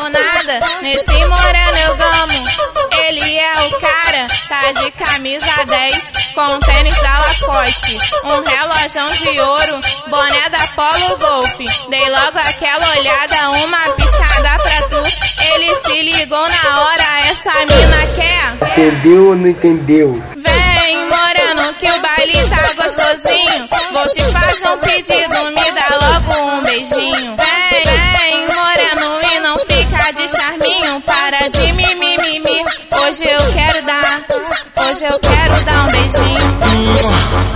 [0.00, 0.60] apaixonada.
[0.82, 2.44] Nesse eu gamo.
[3.06, 4.26] ele é o cara.
[4.48, 7.98] Tá de camisa 10, com tênis da Lacoste.
[8.24, 11.58] Um relógio de ouro, boné da Polo Golf.
[11.88, 15.02] Dei logo aquela olhada, uma piscada pra tu.
[15.52, 18.70] Ele se ligou na hora, essa mina quer.
[18.70, 20.22] Entendeu ou não entendeu?
[20.36, 23.68] Vem, moreno, que o baile tá gostosinho.
[23.92, 25.39] Vou te fazer um pedido.
[33.10, 34.22] Hoje eu quero dar,
[34.86, 37.49] hoje eu quero dar um beijinho.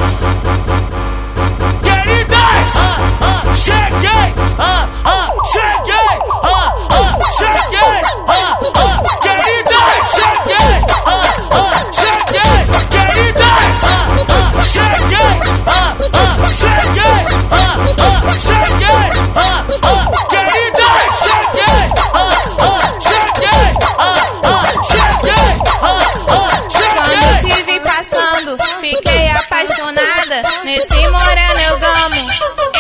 [31.69, 32.27] Eu gamo.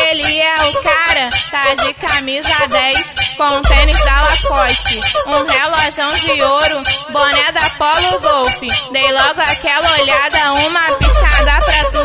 [0.08, 6.42] Ele é o cara, tá de camisa 10, com tênis da Lacoste, um relógio de
[6.42, 8.60] ouro, boné da Polo Golf.
[8.92, 12.04] Dei logo aquela olhada, uma piscada pra tu.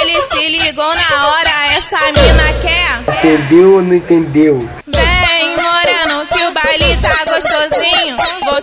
[0.00, 3.18] Ele se ligou na hora, essa mina quer.
[3.18, 4.68] Entendeu ou não entendeu?
[4.86, 8.16] Vem, moreno, que o baile tá gostosinho.
[8.44, 8.60] Vou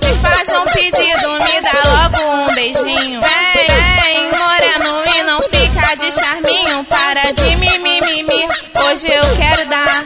[8.95, 10.05] Hoje eu quero dar,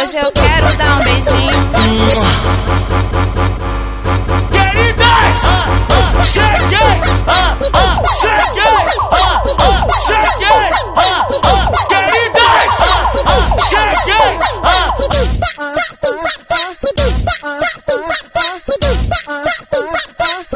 [0.00, 2.93] hoje eu quero dar um beijinho.